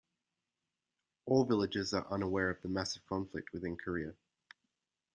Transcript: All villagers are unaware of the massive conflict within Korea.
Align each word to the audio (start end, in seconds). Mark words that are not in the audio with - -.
All 1.27 1.45
villagers 1.45 1.93
are 1.93 2.11
unaware 2.11 2.49
of 2.49 2.59
the 2.63 2.69
massive 2.69 3.05
conflict 3.05 3.53
within 3.53 3.77
Korea. 3.77 4.15